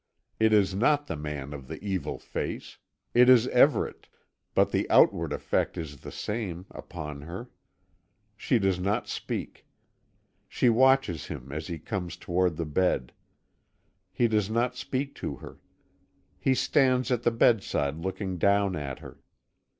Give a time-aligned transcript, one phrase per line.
[0.39, 2.79] It is not the man of the evil face.
[3.13, 4.07] It is Everet;
[4.55, 7.51] but the outward effect is the same, upon her.
[8.35, 9.67] She does not speak.
[10.49, 13.13] She watches him as he comes toward the bed.
[14.11, 15.59] He does not speak to her.
[16.39, 19.19] He stands at the bedside looking down at her.